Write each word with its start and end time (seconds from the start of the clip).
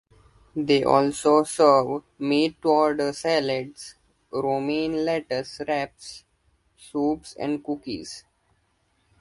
They 0.55 0.83
also 0.83 1.43
serve 1.43 2.01
made-to-order 2.17 3.13
salads, 3.13 3.93
romaine 4.31 5.05
lettuce 5.05 5.61
wraps, 5.67 6.23
soups, 6.75 7.35
and 7.35 7.63
cookies. 7.63 8.23